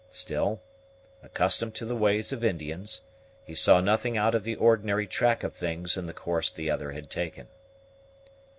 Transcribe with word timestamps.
Still, 0.09 0.63
accustomed 1.21 1.75
to 1.75 1.85
the 1.85 1.95
ways 1.95 2.33
of 2.33 2.43
Indians, 2.43 3.01
he 3.45 3.53
saw 3.53 3.79
nothing 3.81 4.17
out 4.17 4.33
of 4.33 4.43
the 4.43 4.55
ordinary 4.55 5.05
track 5.05 5.43
of 5.43 5.53
things 5.53 5.95
in 5.95 6.07
the 6.07 6.11
course 6.13 6.49
the 6.49 6.71
other 6.71 6.91
had 6.93 7.07
taken. 7.11 7.47